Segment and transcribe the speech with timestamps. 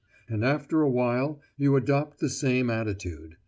[0.27, 3.37] And after awhile you adopt the same attitude.